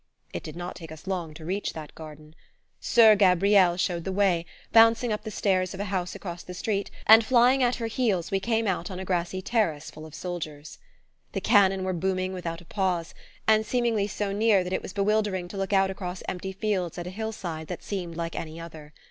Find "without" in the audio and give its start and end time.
12.33-12.61